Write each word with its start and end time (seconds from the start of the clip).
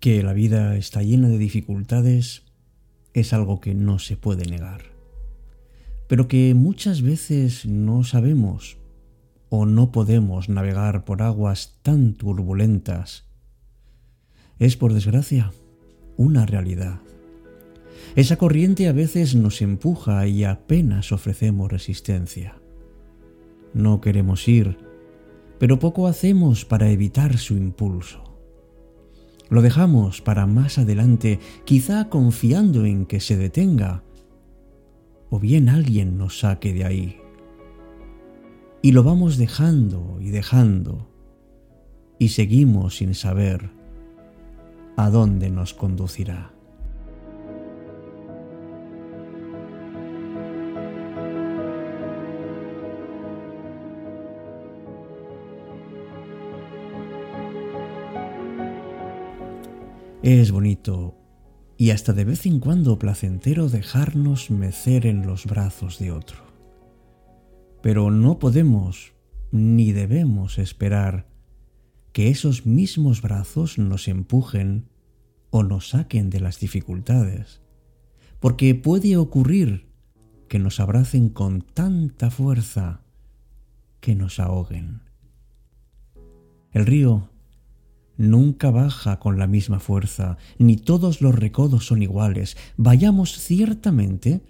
Que 0.00 0.22
la 0.22 0.32
vida 0.32 0.78
está 0.78 1.02
llena 1.02 1.28
de 1.28 1.36
dificultades 1.36 2.44
es 3.12 3.34
algo 3.34 3.60
que 3.60 3.74
no 3.74 3.98
se 3.98 4.16
puede 4.16 4.46
negar, 4.46 4.80
pero 6.08 6.26
que 6.26 6.54
muchas 6.54 7.02
veces 7.02 7.66
no 7.66 8.02
sabemos 8.02 8.78
o 9.50 9.66
no 9.66 9.92
podemos 9.92 10.48
navegar 10.48 11.04
por 11.04 11.20
aguas 11.20 11.78
tan 11.82 12.14
turbulentas. 12.14 13.26
Es, 14.58 14.78
por 14.78 14.94
desgracia, 14.94 15.52
una 16.16 16.46
realidad. 16.46 17.00
Esa 18.16 18.36
corriente 18.36 18.88
a 18.88 18.92
veces 18.92 19.34
nos 19.34 19.60
empuja 19.60 20.26
y 20.26 20.44
apenas 20.44 21.12
ofrecemos 21.12 21.70
resistencia. 21.70 22.54
No 23.74 24.00
queremos 24.00 24.48
ir, 24.48 24.78
pero 25.58 25.78
poco 25.78 26.06
hacemos 26.06 26.64
para 26.64 26.88
evitar 26.88 27.36
su 27.36 27.58
impulso. 27.58 28.29
Lo 29.50 29.62
dejamos 29.62 30.22
para 30.22 30.46
más 30.46 30.78
adelante, 30.78 31.40
quizá 31.64 32.08
confiando 32.08 32.86
en 32.86 33.04
que 33.04 33.18
se 33.18 33.36
detenga, 33.36 34.04
o 35.28 35.40
bien 35.40 35.68
alguien 35.68 36.16
nos 36.16 36.38
saque 36.38 36.72
de 36.72 36.84
ahí. 36.84 37.16
Y 38.80 38.92
lo 38.92 39.02
vamos 39.02 39.36
dejando 39.36 40.18
y 40.20 40.30
dejando, 40.30 41.08
y 42.18 42.28
seguimos 42.28 42.96
sin 42.98 43.14
saber 43.14 43.70
a 44.96 45.10
dónde 45.10 45.50
nos 45.50 45.74
conducirá. 45.74 46.52
Es 60.22 60.52
bonito 60.52 61.16
y 61.78 61.92
hasta 61.92 62.12
de 62.12 62.24
vez 62.26 62.44
en 62.44 62.60
cuando 62.60 62.98
placentero 62.98 63.70
dejarnos 63.70 64.50
mecer 64.50 65.06
en 65.06 65.26
los 65.26 65.46
brazos 65.46 65.98
de 65.98 66.12
otro. 66.12 66.44
Pero 67.80 68.10
no 68.10 68.38
podemos 68.38 69.14
ni 69.50 69.92
debemos 69.92 70.58
esperar 70.58 71.26
que 72.12 72.28
esos 72.28 72.66
mismos 72.66 73.22
brazos 73.22 73.78
nos 73.78 74.08
empujen 74.08 74.90
o 75.48 75.62
nos 75.62 75.88
saquen 75.88 76.28
de 76.28 76.40
las 76.40 76.60
dificultades, 76.60 77.62
porque 78.40 78.74
puede 78.74 79.16
ocurrir 79.16 79.88
que 80.48 80.58
nos 80.58 80.80
abracen 80.80 81.30
con 81.30 81.62
tanta 81.62 82.30
fuerza 82.30 83.00
que 84.00 84.14
nos 84.14 84.38
ahoguen. 84.38 85.00
El 86.72 86.84
río 86.84 87.29
nunca 88.20 88.70
baja 88.70 89.18
con 89.18 89.38
la 89.38 89.46
misma 89.46 89.80
fuerza, 89.80 90.36
ni 90.58 90.76
todos 90.76 91.22
los 91.22 91.34
recodos 91.34 91.86
son 91.86 92.02
iguales. 92.02 92.58
Vayamos 92.76 93.38
ciertamente 93.38 94.42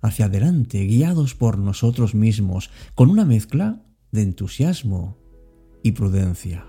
hacia 0.00 0.24
adelante, 0.24 0.82
guiados 0.84 1.34
por 1.34 1.58
nosotros 1.58 2.14
mismos, 2.14 2.70
con 2.94 3.10
una 3.10 3.26
mezcla 3.26 3.82
de 4.10 4.22
entusiasmo 4.22 5.18
y 5.82 5.92
prudencia. 5.92 6.64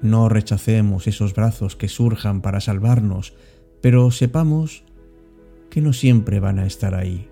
No 0.00 0.30
rechacemos 0.30 1.06
esos 1.06 1.34
brazos 1.34 1.76
que 1.76 1.88
surjan 1.88 2.40
para 2.40 2.62
salvarnos, 2.62 3.34
pero 3.82 4.10
sepamos 4.10 4.84
que 5.68 5.82
no 5.82 5.92
siempre 5.92 6.40
van 6.40 6.58
a 6.58 6.66
estar 6.66 6.94
ahí. 6.94 7.28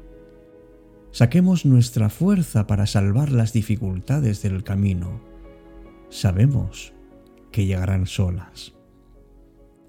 Saquemos 1.10 1.64
nuestra 1.64 2.10
fuerza 2.10 2.66
para 2.66 2.86
salvar 2.86 3.32
las 3.32 3.54
dificultades 3.54 4.42
del 4.42 4.62
camino. 4.62 5.22
Sabemos 6.10 6.92
que 7.52 7.66
llegarán 7.66 8.06
solas 8.06 8.74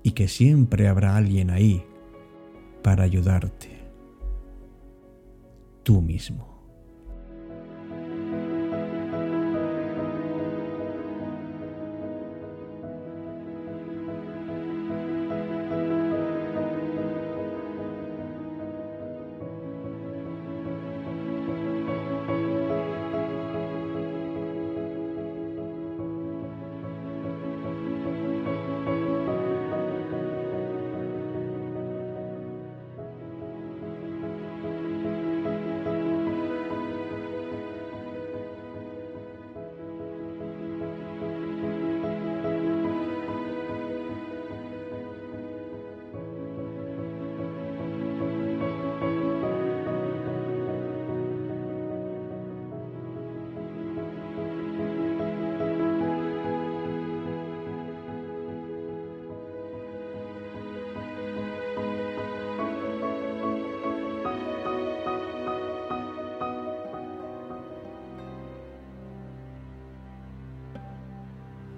y 0.03 0.11
que 0.11 0.27
siempre 0.27 0.87
habrá 0.87 1.15
alguien 1.15 1.49
ahí 1.49 1.83
para 2.83 3.03
ayudarte, 3.03 3.69
tú 5.81 6.01
mismo. 6.01 6.52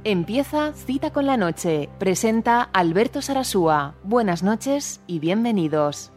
Empieza 0.08 0.72
Cita 0.74 1.10
con 1.10 1.26
la 1.26 1.36
Noche. 1.36 1.90
Presenta 1.98 2.62
Alberto 2.62 3.24
Sarasúa. 3.24 3.96
Buenas 4.04 4.44
noches 4.44 5.02
y 5.08 5.18
bienvenidos. 5.18 6.12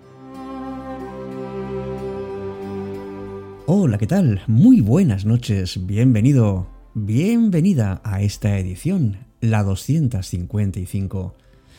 Hola, 3.64 3.96
¿qué 3.96 4.06
tal? 4.06 4.42
Muy 4.46 4.82
buenas 4.82 5.24
noches. 5.24 5.86
Bienvenido, 5.86 6.66
bienvenida 6.92 8.02
a 8.04 8.20
esta 8.20 8.58
edición, 8.58 9.20
la 9.40 9.62
255, 9.62 11.34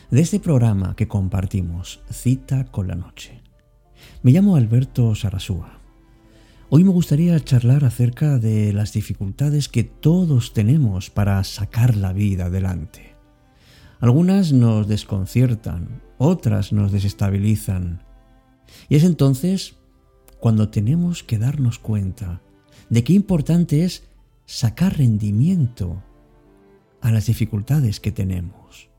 de 0.09 0.22
este 0.22 0.40
programa 0.40 0.96
que 0.96 1.08
compartimos, 1.08 2.02
Cita 2.09 2.66
con 2.72 2.88
la 2.88 2.96
Noche. 2.96 3.44
Me 4.24 4.31
llamo 4.31 4.56
Alberto 4.56 5.14
Sarasúa 5.14 5.78
Hoy 6.72 6.84
me 6.84 6.91
gustaría 6.91 7.40
charlar 7.40 7.84
acerca 7.84 8.38
de 8.38 8.72
las 8.74 8.94
dificultades 8.94 9.69
que 9.69 9.84
todos 9.84 10.53
tenemos 10.53 11.09
para 11.09 11.44
sacar 11.44 11.96
la 11.96 12.13
vida 12.13 12.46
adelante. 12.46 13.16
Algunas 14.00 14.53
nos 14.53 14.88
desconciertan, 14.88 16.03
otras 16.19 16.72
nos 16.72 16.91
desestabilizan. 16.91 18.03
Y 18.88 18.97
es 18.97 19.03
entonces 19.03 19.78
cuando 20.40 20.69
tenemos 20.69 21.24
que 21.24 21.40
darnos 21.40 21.80
cuenta 21.80 22.44
de 22.91 23.03
qué 23.03 23.13
importante 23.13 23.84
es 23.84 24.03
sacar 24.46 25.00
rendimiento 25.00 26.03
a 27.01 27.12
las 27.12 27.25
dificultades 27.25 28.00
que 28.00 28.12
tenemos. 28.12 28.91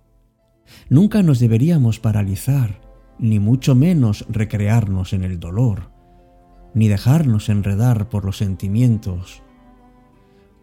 Nunca 0.88 1.22
nos 1.22 1.38
deberíamos 1.38 2.00
paralizar, 2.00 2.81
ni 3.20 3.38
mucho 3.38 3.76
menos 3.76 4.26
recrearnos 4.28 5.12
en 5.12 5.22
el 5.22 5.38
dolor 5.38 6.00
ni 6.75 6.88
dejarnos 6.88 7.49
enredar 7.49 8.08
por 8.08 8.25
los 8.25 8.38
sentimientos, 8.38 9.43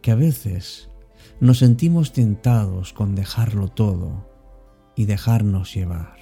que 0.01 0.11
a 0.11 0.15
veces 0.15 0.89
nos 1.39 1.59
sentimos 1.59 2.13
tentados 2.13 2.93
con 2.93 3.15
dejarlo 3.15 3.67
todo 3.67 4.27
y 4.95 5.05
dejarnos 5.05 5.73
llevar. 5.73 6.15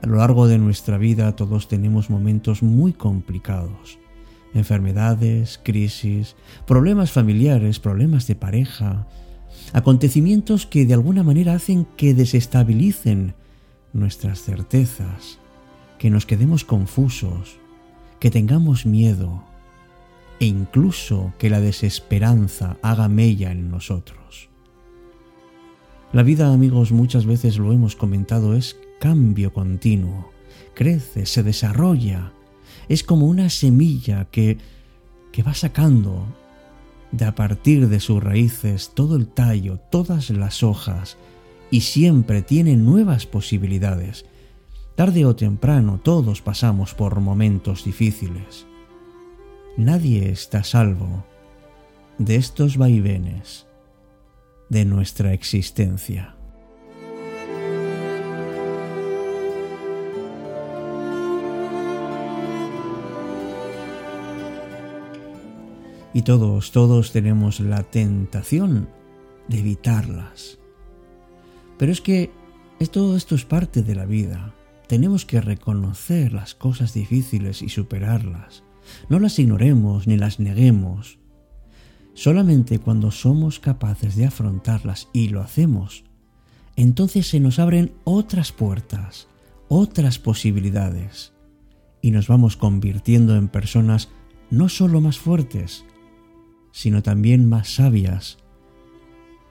A 0.00 0.06
lo 0.06 0.16
largo 0.16 0.46
de 0.46 0.58
nuestra 0.58 0.98
vida 0.98 1.34
todos 1.36 1.68
tenemos 1.68 2.10
momentos 2.10 2.62
muy 2.62 2.92
complicados, 2.92 3.98
enfermedades, 4.54 5.60
crisis, 5.62 6.36
problemas 6.66 7.12
familiares, 7.12 7.80
problemas 7.80 8.26
de 8.26 8.34
pareja, 8.34 9.06
acontecimientos 9.72 10.66
que 10.66 10.86
de 10.86 10.94
alguna 10.94 11.22
manera 11.22 11.54
hacen 11.54 11.86
que 11.96 12.14
desestabilicen 12.14 13.34
nuestras 13.92 14.42
certezas, 14.42 15.38
que 15.98 16.10
nos 16.10 16.26
quedemos 16.26 16.64
confusos, 16.64 17.58
que 18.20 18.30
tengamos 18.30 18.86
miedo 18.86 19.42
e 20.38 20.46
incluso 20.46 21.32
que 21.38 21.50
la 21.50 21.60
desesperanza 21.60 22.76
haga 22.82 23.08
mella 23.08 23.52
en 23.52 23.70
nosotros. 23.70 24.48
La 26.12 26.22
vida, 26.22 26.52
amigos, 26.52 26.92
muchas 26.92 27.26
veces 27.26 27.58
lo 27.58 27.72
hemos 27.72 27.96
comentado, 27.96 28.54
es 28.54 28.76
cambio 29.00 29.52
continuo, 29.52 30.30
crece, 30.74 31.26
se 31.26 31.42
desarrolla, 31.42 32.32
es 32.88 33.02
como 33.02 33.26
una 33.26 33.50
semilla 33.50 34.26
que, 34.26 34.58
que 35.32 35.42
va 35.42 35.54
sacando 35.54 36.24
de 37.12 37.24
a 37.24 37.34
partir 37.34 37.88
de 37.88 38.00
sus 38.00 38.22
raíces 38.22 38.92
todo 38.94 39.16
el 39.16 39.26
tallo, 39.26 39.78
todas 39.90 40.30
las 40.30 40.62
hojas 40.62 41.16
y 41.70 41.82
siempre 41.82 42.42
tiene 42.42 42.76
nuevas 42.76 43.26
posibilidades. 43.26 44.24
Tarde 44.96 45.26
o 45.26 45.36
temprano 45.36 46.00
todos 46.02 46.40
pasamos 46.40 46.94
por 46.94 47.20
momentos 47.20 47.84
difíciles. 47.84 48.64
Nadie 49.76 50.30
está 50.30 50.64
salvo 50.64 51.22
de 52.16 52.36
estos 52.36 52.78
vaivenes 52.78 53.66
de 54.70 54.86
nuestra 54.86 55.34
existencia. 55.34 56.34
Y 66.14 66.22
todos, 66.22 66.72
todos 66.72 67.12
tenemos 67.12 67.60
la 67.60 67.82
tentación 67.82 68.88
de 69.46 69.58
evitarlas. 69.58 70.58
Pero 71.76 71.92
es 71.92 72.00
que 72.00 72.30
todo 72.90 73.14
esto 73.14 73.34
es 73.34 73.44
parte 73.44 73.82
de 73.82 73.94
la 73.94 74.06
vida. 74.06 74.55
Tenemos 74.86 75.24
que 75.24 75.40
reconocer 75.40 76.32
las 76.32 76.54
cosas 76.54 76.94
difíciles 76.94 77.62
y 77.62 77.68
superarlas. 77.68 78.62
No 79.08 79.18
las 79.18 79.38
ignoremos 79.38 80.06
ni 80.06 80.16
las 80.16 80.38
neguemos. 80.38 81.18
Solamente 82.14 82.78
cuando 82.78 83.10
somos 83.10 83.58
capaces 83.58 84.16
de 84.16 84.26
afrontarlas 84.26 85.08
y 85.12 85.28
lo 85.28 85.42
hacemos, 85.42 86.04
entonces 86.76 87.26
se 87.28 87.40
nos 87.40 87.58
abren 87.58 87.92
otras 88.04 88.52
puertas, 88.52 89.28
otras 89.68 90.18
posibilidades, 90.18 91.32
y 92.00 92.12
nos 92.12 92.28
vamos 92.28 92.56
convirtiendo 92.56 93.34
en 93.36 93.48
personas 93.48 94.10
no 94.50 94.68
solo 94.68 95.00
más 95.00 95.18
fuertes, 95.18 95.84
sino 96.70 97.02
también 97.02 97.48
más 97.48 97.68
sabias 97.74 98.38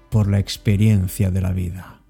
por 0.10 0.30
la 0.30 0.40
experiencia 0.40 1.32
de 1.32 1.42
la 1.42 1.52
vida. 1.52 2.05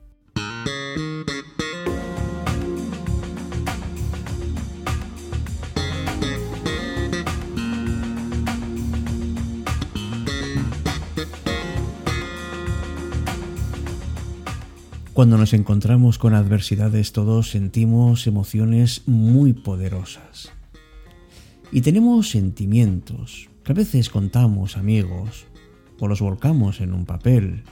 Cuando 15.16 15.38
nos 15.38 15.54
encontramos 15.54 16.18
con 16.18 16.34
adversidades 16.34 17.14
todos 17.14 17.52
sentimos 17.52 18.28
emociones 18.28 19.04
muy 19.08 19.54
poderosas. 19.54 20.52
Y 21.72 21.80
tenemos 21.80 22.32
sentimientos, 22.32 23.48
que 23.64 23.72
a 23.72 23.76
veces 23.76 24.10
contamos 24.10 24.76
amigos 24.76 25.46
o 26.02 26.10
los 26.10 26.20
volcamos 26.20 26.82
en 26.82 26.94
un 26.94 27.06
papel. 27.06 27.64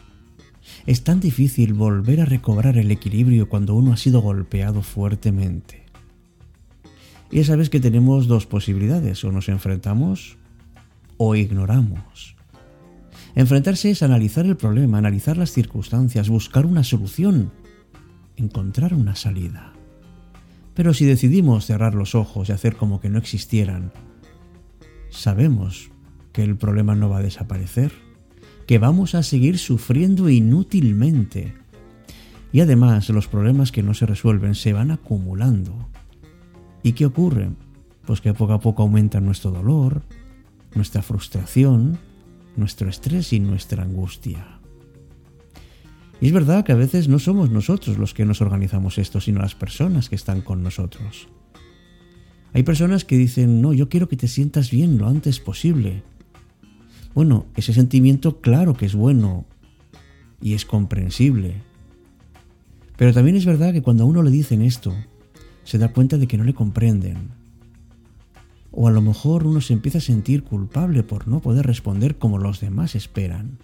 Es 0.85 1.03
tan 1.03 1.19
difícil 1.19 1.73
volver 1.73 2.21
a 2.21 2.25
recobrar 2.25 2.77
el 2.77 2.91
equilibrio 2.91 3.49
cuando 3.49 3.75
uno 3.75 3.91
ha 3.91 3.97
sido 3.97 4.21
golpeado 4.21 4.81
fuertemente. 4.81 5.83
Y 7.29 7.39
ya 7.39 7.43
sabes 7.43 7.69
que 7.69 7.81
tenemos 7.81 8.27
dos 8.27 8.45
posibilidades, 8.45 9.21
o 9.25 9.33
nos 9.33 9.49
enfrentamos 9.49 10.37
o 11.17 11.35
ignoramos. 11.35 12.37
Enfrentarse 13.35 13.89
es 13.89 14.03
analizar 14.03 14.45
el 14.45 14.57
problema, 14.57 14.99
analizar 14.99 15.37
las 15.37 15.51
circunstancias, 15.51 16.29
buscar 16.29 16.65
una 16.65 16.83
solución, 16.83 17.51
encontrar 18.35 18.93
una 18.93 19.15
salida. 19.15 19.73
Pero 20.75 20.93
si 20.93 21.05
decidimos 21.05 21.65
cerrar 21.65 21.95
los 21.95 22.13
ojos 22.13 22.49
y 22.49 22.51
hacer 22.51 22.75
como 22.75 22.99
que 22.99 23.09
no 23.09 23.17
existieran, 23.17 23.91
sabemos 25.09 25.89
que 26.31 26.43
el 26.43 26.57
problema 26.57 26.95
no 26.95 27.09
va 27.09 27.19
a 27.19 27.23
desaparecer, 27.23 27.91
que 28.67 28.79
vamos 28.79 29.15
a 29.15 29.23
seguir 29.23 29.57
sufriendo 29.57 30.29
inútilmente. 30.29 31.55
Y 32.51 32.61
además 32.61 33.09
los 33.09 33.27
problemas 33.27 33.71
que 33.71 33.83
no 33.83 33.95
se 33.95 34.05
resuelven 34.05 34.53
se 34.53 34.73
van 34.73 34.91
acumulando. 34.91 35.89
¿Y 36.83 36.93
qué 36.93 37.07
ocurre? 37.07 37.49
Pues 38.05 38.21
que 38.21 38.33
poco 38.33 38.53
a 38.53 38.59
poco 38.59 38.83
aumenta 38.83 39.19
nuestro 39.21 39.51
dolor, 39.51 40.03
nuestra 40.75 41.01
frustración, 41.01 41.99
nuestro 42.55 42.89
estrés 42.89 43.33
y 43.33 43.39
nuestra 43.39 43.83
angustia. 43.83 44.59
Y 46.21 46.27
es 46.27 46.31
verdad 46.31 46.63
que 46.63 46.71
a 46.71 46.75
veces 46.75 47.07
no 47.07 47.19
somos 47.19 47.49
nosotros 47.49 47.97
los 47.97 48.13
que 48.13 48.25
nos 48.25 48.41
organizamos 48.41 48.97
esto, 48.97 49.19
sino 49.19 49.41
las 49.41 49.55
personas 49.55 50.09
que 50.09 50.15
están 50.15 50.41
con 50.41 50.63
nosotros. 50.63 51.27
Hay 52.53 52.63
personas 52.63 53.03
que 53.03 53.17
dicen, 53.17 53.61
no, 53.61 53.73
yo 53.73 53.89
quiero 53.89 54.07
que 54.07 54.15
te 54.15 54.27
sientas 54.27 54.71
bien 54.71 54.97
lo 54.97 55.07
antes 55.07 55.39
posible. 55.39 56.03
Bueno, 57.13 57.45
ese 57.55 57.73
sentimiento 57.73 58.41
claro 58.41 58.75
que 58.75 58.85
es 58.85 58.95
bueno 58.95 59.45
y 60.39 60.53
es 60.53 60.65
comprensible. 60.65 61.55
Pero 62.95 63.11
también 63.11 63.35
es 63.35 63.45
verdad 63.45 63.73
que 63.73 63.81
cuando 63.81 64.03
a 64.03 64.07
uno 64.07 64.21
le 64.21 64.31
dicen 64.31 64.61
esto, 64.61 64.93
se 65.63 65.77
da 65.77 65.91
cuenta 65.91 66.17
de 66.17 66.27
que 66.27 66.37
no 66.37 66.43
le 66.43 66.53
comprenden. 66.53 67.29
O 68.73 68.87
a 68.87 68.91
lo 68.91 69.01
mejor 69.01 69.45
uno 69.45 69.61
se 69.61 69.73
empieza 69.73 69.99
a 69.99 70.01
sentir 70.01 70.43
culpable 70.43 71.03
por 71.03 71.27
no 71.27 71.39
poder 71.39 71.65
responder 71.65 72.17
como 72.17 72.39
los 72.39 72.59
demás 72.59 72.95
esperan. 72.95 73.59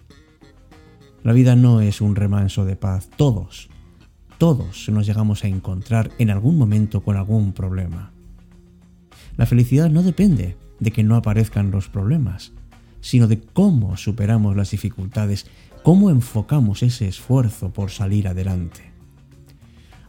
La 1.24 1.32
vida 1.32 1.56
no 1.56 1.80
es 1.80 2.00
un 2.00 2.14
remanso 2.14 2.64
de 2.64 2.76
paz. 2.76 3.10
Todos, 3.16 3.68
todos 4.38 4.88
nos 4.88 5.06
llegamos 5.06 5.44
a 5.44 5.48
encontrar 5.48 6.10
en 6.18 6.30
algún 6.30 6.56
momento 6.56 7.02
con 7.02 7.16
algún 7.16 7.52
problema. 7.52 8.12
La 9.36 9.46
felicidad 9.46 9.90
no 9.90 10.02
depende 10.02 10.56
de 10.78 10.92
que 10.92 11.02
no 11.02 11.16
aparezcan 11.16 11.72
los 11.72 11.88
problemas, 11.88 12.52
sino 13.00 13.26
de 13.26 13.40
cómo 13.40 13.96
superamos 13.96 14.56
las 14.56 14.70
dificultades, 14.70 15.46
cómo 15.82 16.08
enfocamos 16.08 16.82
ese 16.82 17.08
esfuerzo 17.08 17.72
por 17.72 17.90
salir 17.90 18.28
adelante. 18.28 18.92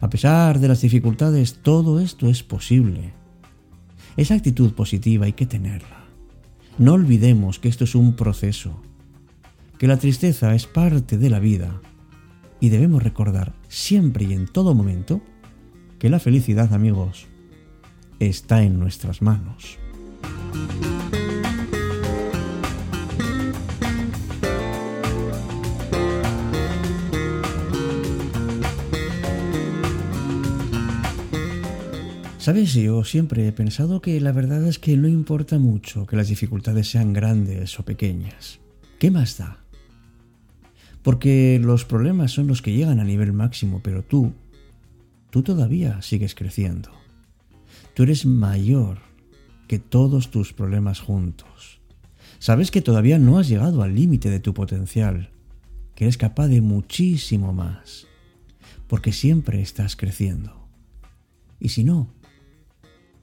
A 0.00 0.08
pesar 0.08 0.60
de 0.60 0.68
las 0.68 0.80
dificultades, 0.80 1.58
todo 1.62 2.00
esto 2.00 2.28
es 2.28 2.42
posible. 2.42 3.12
Esa 4.16 4.34
actitud 4.34 4.74
positiva 4.74 5.26
hay 5.26 5.32
que 5.32 5.46
tenerla. 5.46 6.04
No 6.78 6.94
olvidemos 6.94 7.58
que 7.58 7.68
esto 7.68 7.84
es 7.84 7.94
un 7.94 8.14
proceso, 8.14 8.82
que 9.78 9.86
la 9.86 9.98
tristeza 9.98 10.54
es 10.54 10.66
parte 10.66 11.18
de 11.18 11.30
la 11.30 11.38
vida 11.38 11.80
y 12.60 12.68
debemos 12.68 13.02
recordar 13.02 13.52
siempre 13.68 14.24
y 14.24 14.32
en 14.32 14.46
todo 14.46 14.74
momento 14.74 15.20
que 15.98 16.08
la 16.08 16.18
felicidad, 16.18 16.72
amigos, 16.72 17.26
está 18.18 18.62
en 18.62 18.78
nuestras 18.78 19.22
manos. 19.22 19.78
Sabes, 32.42 32.74
yo 32.74 33.04
siempre 33.04 33.46
he 33.46 33.52
pensado 33.52 34.02
que 34.02 34.20
la 34.20 34.32
verdad 34.32 34.66
es 34.66 34.80
que 34.80 34.96
no 34.96 35.06
importa 35.06 35.60
mucho 35.60 36.06
que 36.06 36.16
las 36.16 36.26
dificultades 36.26 36.90
sean 36.90 37.12
grandes 37.12 37.78
o 37.78 37.84
pequeñas. 37.84 38.58
¿Qué 38.98 39.12
más 39.12 39.38
da? 39.38 39.58
Porque 41.04 41.60
los 41.62 41.84
problemas 41.84 42.32
son 42.32 42.48
los 42.48 42.60
que 42.60 42.72
llegan 42.72 42.98
a 42.98 43.04
nivel 43.04 43.32
máximo, 43.32 43.80
pero 43.80 44.02
tú, 44.02 44.32
tú 45.30 45.44
todavía 45.44 46.02
sigues 46.02 46.34
creciendo. 46.34 46.90
Tú 47.94 48.02
eres 48.02 48.26
mayor 48.26 48.98
que 49.68 49.78
todos 49.78 50.32
tus 50.32 50.52
problemas 50.52 50.98
juntos. 50.98 51.78
Sabes 52.40 52.72
que 52.72 52.82
todavía 52.82 53.20
no 53.20 53.38
has 53.38 53.48
llegado 53.48 53.84
al 53.84 53.94
límite 53.94 54.30
de 54.30 54.40
tu 54.40 54.52
potencial, 54.52 55.30
que 55.94 56.06
eres 56.06 56.16
capaz 56.16 56.48
de 56.48 56.60
muchísimo 56.60 57.52
más, 57.52 58.08
porque 58.88 59.12
siempre 59.12 59.62
estás 59.62 59.94
creciendo. 59.94 60.66
Y 61.60 61.68
si 61.68 61.84
no, 61.84 62.08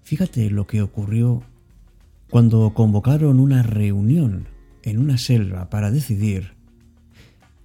fíjate 0.09 0.49
lo 0.49 0.65
que 0.65 0.81
ocurrió 0.81 1.43
cuando 2.31 2.73
convocaron 2.73 3.39
una 3.39 3.61
reunión 3.61 4.47
en 4.81 4.97
una 4.97 5.19
selva 5.19 5.69
para 5.69 5.91
decidir 5.91 6.53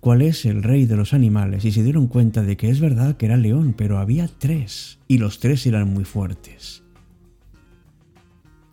cuál 0.00 0.20
es 0.20 0.44
el 0.44 0.62
rey 0.62 0.84
de 0.84 0.94
los 0.94 1.14
animales 1.14 1.64
y 1.64 1.72
se 1.72 1.82
dieron 1.82 2.06
cuenta 2.06 2.42
de 2.42 2.58
que 2.58 2.68
es 2.68 2.80
verdad 2.80 3.16
que 3.16 3.24
era 3.24 3.38
león, 3.38 3.74
pero 3.74 3.96
había 3.96 4.28
tres 4.28 4.98
y 5.08 5.16
los 5.16 5.40
tres 5.40 5.66
eran 5.66 5.88
muy 5.88 6.04
fuertes. 6.04 6.82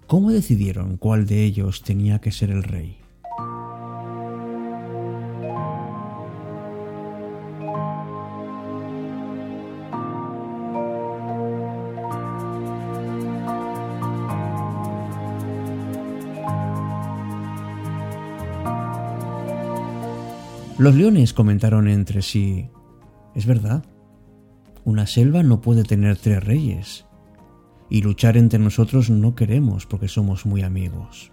¿Cómo 0.05 0.31
decidieron 0.31 0.97
cuál 0.97 1.25
de 1.25 1.45
ellos 1.45 1.81
tenía 1.81 2.19
que 2.19 2.33
ser 2.33 2.51
el 2.51 2.63
rey? 2.63 2.97
Los 20.81 20.95
leones 20.95 21.31
comentaron 21.31 21.88
entre 21.88 22.23
sí, 22.23 22.65
es 23.35 23.45
verdad, 23.45 23.85
una 24.83 25.05
selva 25.05 25.43
no 25.43 25.61
puede 25.61 25.83
tener 25.83 26.17
tres 26.17 26.43
reyes, 26.43 27.05
y 27.88 28.01
luchar 28.01 28.35
entre 28.35 28.57
nosotros 28.57 29.11
no 29.11 29.35
queremos 29.35 29.85
porque 29.85 30.07
somos 30.07 30.47
muy 30.47 30.63
amigos. 30.63 31.31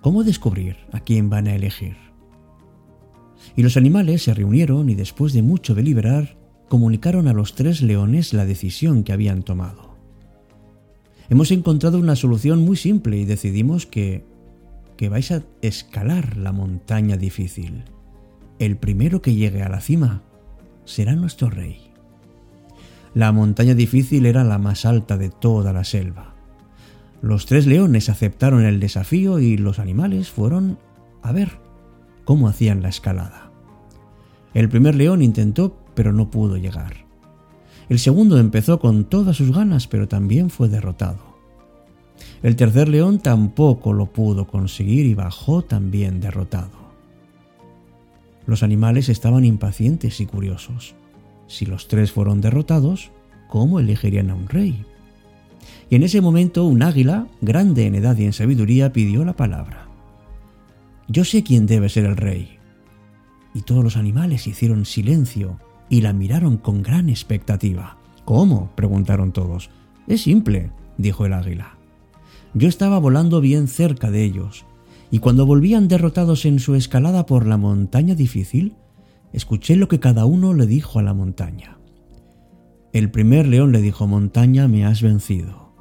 ¿Cómo 0.00 0.24
descubrir 0.24 0.78
a 0.92 1.00
quién 1.00 1.28
van 1.28 1.46
a 1.46 1.54
elegir? 1.54 1.98
Y 3.54 3.62
los 3.62 3.76
animales 3.76 4.22
se 4.22 4.32
reunieron 4.32 4.88
y 4.88 4.94
después 4.94 5.34
de 5.34 5.42
mucho 5.42 5.74
deliberar, 5.74 6.38
comunicaron 6.70 7.28
a 7.28 7.34
los 7.34 7.54
tres 7.54 7.82
leones 7.82 8.32
la 8.32 8.46
decisión 8.46 9.04
que 9.04 9.12
habían 9.12 9.42
tomado. 9.42 9.94
Hemos 11.28 11.50
encontrado 11.50 11.98
una 11.98 12.16
solución 12.16 12.64
muy 12.64 12.78
simple 12.78 13.18
y 13.18 13.26
decidimos 13.26 13.84
que 13.84 14.24
que 14.96 15.08
vais 15.08 15.30
a 15.32 15.42
escalar 15.62 16.36
la 16.36 16.52
montaña 16.52 17.16
difícil. 17.16 17.84
El 18.58 18.76
primero 18.76 19.22
que 19.22 19.34
llegue 19.34 19.62
a 19.62 19.68
la 19.68 19.80
cima 19.80 20.22
será 20.84 21.14
nuestro 21.14 21.50
rey. 21.50 21.92
La 23.14 23.32
montaña 23.32 23.74
difícil 23.74 24.26
era 24.26 24.44
la 24.44 24.58
más 24.58 24.84
alta 24.84 25.16
de 25.16 25.30
toda 25.30 25.72
la 25.72 25.84
selva. 25.84 26.34
Los 27.22 27.46
tres 27.46 27.66
leones 27.66 28.08
aceptaron 28.08 28.64
el 28.64 28.80
desafío 28.80 29.38
y 29.38 29.56
los 29.56 29.78
animales 29.78 30.30
fueron 30.30 30.78
a 31.22 31.32
ver 31.32 31.58
cómo 32.24 32.48
hacían 32.48 32.82
la 32.82 32.88
escalada. 32.88 33.50
El 34.52 34.68
primer 34.68 34.94
león 34.94 35.22
intentó, 35.22 35.76
pero 35.94 36.12
no 36.12 36.30
pudo 36.30 36.56
llegar. 36.56 37.04
El 37.88 37.98
segundo 37.98 38.38
empezó 38.38 38.78
con 38.78 39.04
todas 39.04 39.36
sus 39.36 39.52
ganas, 39.52 39.88
pero 39.88 40.08
también 40.08 40.50
fue 40.50 40.68
derrotado. 40.68 41.33
El 42.42 42.56
tercer 42.56 42.88
león 42.88 43.18
tampoco 43.18 43.92
lo 43.92 44.06
pudo 44.06 44.46
conseguir 44.46 45.06
y 45.06 45.14
bajó 45.14 45.62
también 45.62 46.20
derrotado. 46.20 46.84
Los 48.46 48.62
animales 48.62 49.08
estaban 49.08 49.44
impacientes 49.44 50.20
y 50.20 50.26
curiosos. 50.26 50.94
Si 51.46 51.66
los 51.66 51.88
tres 51.88 52.12
fueron 52.12 52.40
derrotados, 52.40 53.10
¿cómo 53.48 53.80
elegirían 53.80 54.30
a 54.30 54.34
un 54.34 54.48
rey? 54.48 54.84
Y 55.88 55.96
en 55.96 56.02
ese 56.02 56.20
momento 56.20 56.64
un 56.64 56.82
águila, 56.82 57.26
grande 57.40 57.86
en 57.86 57.94
edad 57.94 58.16
y 58.18 58.24
en 58.24 58.32
sabiduría, 58.32 58.92
pidió 58.92 59.24
la 59.24 59.34
palabra. 59.34 59.88
Yo 61.08 61.24
sé 61.24 61.42
quién 61.42 61.66
debe 61.66 61.88
ser 61.88 62.04
el 62.04 62.16
rey. 62.16 62.58
Y 63.54 63.62
todos 63.62 63.84
los 63.84 63.96
animales 63.96 64.46
hicieron 64.46 64.84
silencio 64.84 65.60
y 65.88 66.00
la 66.00 66.12
miraron 66.12 66.56
con 66.56 66.82
gran 66.82 67.08
expectativa. 67.08 67.98
¿Cómo? 68.24 68.70
preguntaron 68.74 69.32
todos. 69.32 69.70
Es 70.06 70.22
simple, 70.22 70.70
dijo 70.98 71.26
el 71.26 71.34
águila. 71.34 71.73
Yo 72.54 72.68
estaba 72.68 72.98
volando 72.98 73.40
bien 73.40 73.66
cerca 73.66 74.10
de 74.10 74.24
ellos, 74.24 74.64
y 75.10 75.18
cuando 75.18 75.44
volvían 75.44 75.88
derrotados 75.88 76.44
en 76.44 76.60
su 76.60 76.76
escalada 76.76 77.26
por 77.26 77.46
la 77.46 77.56
montaña 77.56 78.14
difícil, 78.14 78.76
escuché 79.32 79.76
lo 79.76 79.88
que 79.88 80.00
cada 80.00 80.24
uno 80.24 80.54
le 80.54 80.66
dijo 80.66 80.98
a 80.98 81.02
la 81.02 81.14
montaña. 81.14 81.78
El 82.92 83.10
primer 83.10 83.48
león 83.48 83.72
le 83.72 83.82
dijo, 83.82 84.06
montaña, 84.06 84.68
me 84.68 84.86
has 84.86 85.02
vencido. 85.02 85.72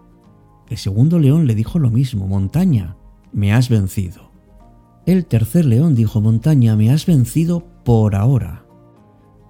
El 0.67 0.77
segundo 0.77 1.19
león 1.19 1.45
le 1.45 1.53
dijo 1.53 1.77
lo 1.77 1.91
mismo, 1.91 2.27
montaña, 2.27 2.97
me 3.31 3.53
has 3.53 3.69
vencido. 3.69 4.31
El 5.05 5.25
tercer 5.25 5.65
león 5.65 5.93
dijo, 5.93 6.21
montaña, 6.21 6.75
me 6.75 6.89
has 6.89 7.05
vencido 7.05 7.67
por 7.83 8.15
ahora. 8.15 8.65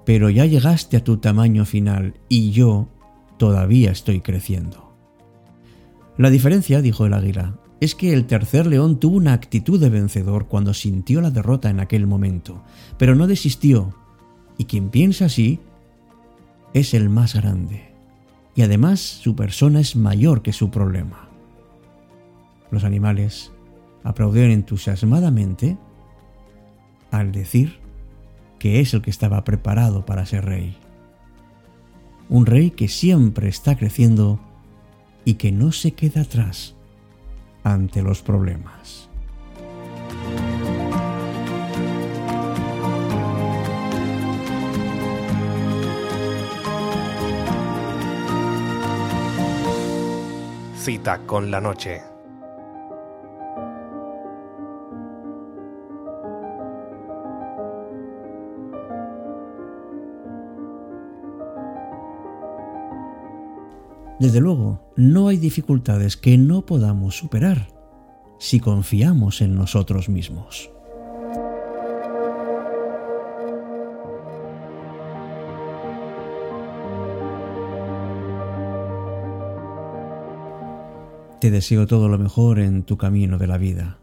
Pero 0.06 0.30
ya 0.30 0.46
llegaste 0.46 0.98
a 0.98 1.04
tu 1.04 1.18
tamaño 1.18 1.64
final 1.64 2.16
y 2.28 2.52
yo 2.52 2.90
todavía 3.38 3.92
estoy 3.92 4.20
creciendo. 4.20 4.93
La 6.18 6.30
diferencia, 6.30 6.82
dijo 6.82 7.06
el 7.06 7.14
águila, 7.14 7.56
es 7.80 7.96
que 7.96 8.14
el 8.14 8.26
tercer 8.26 8.68
león 8.68 9.00
tuvo 9.00 9.18
una 9.18 9.34
actitud 9.34 9.80
de 9.80 9.90
vencedor 9.90 10.48
cuando 10.48 10.74
sintió 10.74 11.22
la 11.22 11.32
derrota 11.32 11.70
en 11.70 11.80
aquel 11.80 12.08
momento, 12.08 12.64
pero 12.98 13.16
no 13.16 13.28
desistió, 13.28 13.94
y 14.58 14.66
quien 14.66 14.90
piensa 14.90 15.26
así 15.26 15.60
es 16.74 16.94
el 16.94 17.10
más 17.10 17.36
grande, 17.36 17.94
y 18.56 18.62
además 18.62 19.00
su 19.00 19.36
persona 19.36 19.80
es 19.80 19.96
mayor 19.96 20.44
que 20.44 20.54
su 20.54 20.70
problema. 20.70 21.30
Los 22.72 22.84
animales 22.84 23.52
aplaudieron 24.04 24.52
entusiasmadamente 24.52 25.78
al 27.12 27.32
decir 27.32 27.80
que 28.60 28.80
es 28.80 28.94
el 28.94 29.02
que 29.02 29.10
estaba 29.10 29.44
preparado 29.44 30.06
para 30.06 30.26
ser 30.26 30.46
rey. 30.46 30.78
Un 32.30 32.46
rey 32.46 32.72
que 32.72 32.88
siempre 32.88 33.50
está 33.50 33.76
creciendo 33.76 34.40
y 35.26 35.36
que 35.36 35.52
no 35.52 35.72
se 35.72 35.92
queda 35.92 36.22
atrás 36.22 36.76
ante 37.64 38.02
los 38.02 38.22
problemas. 38.22 39.10
Cita 50.78 51.20
con 51.26 51.50
la 51.50 51.62
noche. 51.62 52.13
Desde 64.24 64.40
luego, 64.40 64.80
no 64.96 65.28
hay 65.28 65.36
dificultades 65.36 66.16
que 66.16 66.38
no 66.38 66.66
podamos 66.66 67.18
superar 67.18 67.68
si 68.40 68.62
confiamos 68.62 69.42
en 69.42 69.54
nosotros 69.54 70.08
mismos. 70.08 70.72
Te 81.42 81.52
deseo 81.52 81.86
todo 81.86 82.08
lo 82.08 82.18
mejor 82.18 82.60
en 82.60 82.84
tu 82.84 82.96
camino 82.96 83.38
de 83.38 83.48
la 83.48 83.58
vida, 83.58 84.00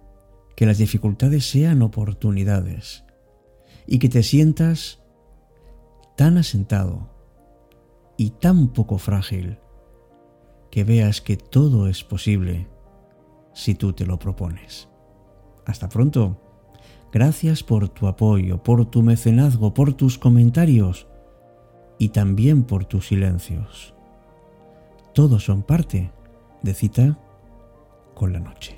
que 0.54 0.66
las 0.66 0.76
dificultades 0.76 1.48
sean 1.48 1.80
oportunidades 1.80 3.06
y 3.86 3.98
que 3.98 4.10
te 4.10 4.22
sientas 4.22 5.00
tan 6.14 6.36
asentado 6.36 7.08
y 8.18 8.32
tan 8.32 8.68
poco 8.74 8.98
frágil 8.98 9.56
que 10.70 10.84
veas 10.84 11.20
que 11.20 11.36
todo 11.36 11.88
es 11.88 12.04
posible 12.04 12.68
si 13.52 13.74
tú 13.74 13.92
te 13.92 14.06
lo 14.06 14.18
propones. 14.18 14.88
Hasta 15.66 15.88
pronto. 15.88 16.40
Gracias 17.12 17.64
por 17.64 17.88
tu 17.88 18.06
apoyo, 18.06 18.62
por 18.62 18.86
tu 18.86 19.02
mecenazgo, 19.02 19.74
por 19.74 19.94
tus 19.94 20.16
comentarios 20.16 21.08
y 21.98 22.10
también 22.10 22.62
por 22.62 22.84
tus 22.84 23.08
silencios. 23.08 23.94
Todos 25.12 25.44
son 25.44 25.62
parte 25.62 26.12
de 26.62 26.74
cita 26.74 27.18
con 28.14 28.32
la 28.32 28.38
noche. 28.38 28.76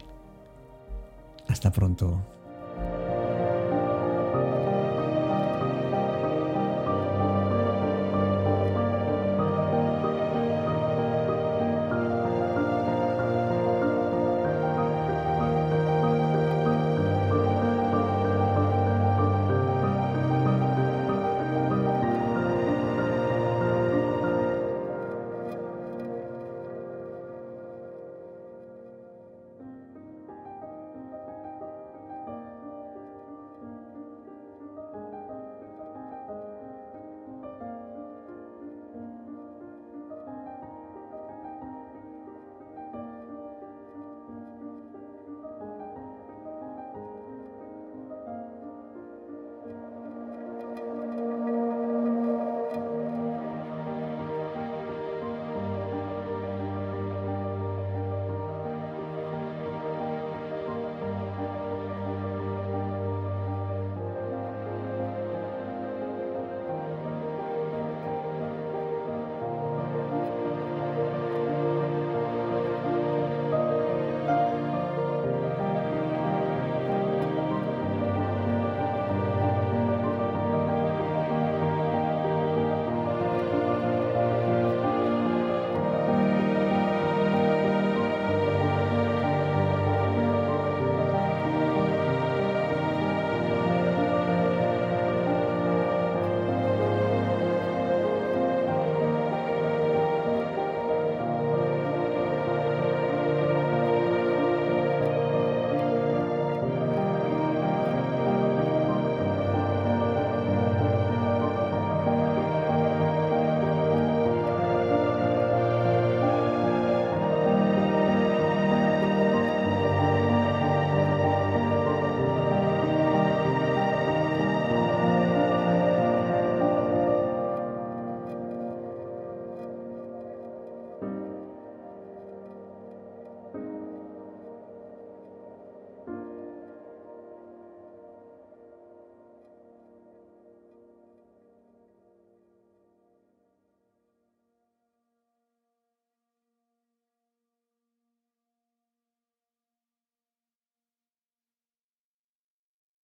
Hasta 1.46 1.70
pronto. 1.70 2.31